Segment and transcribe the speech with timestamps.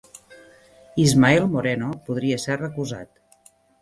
[1.03, 3.55] Ismael Moreno podria ser recusat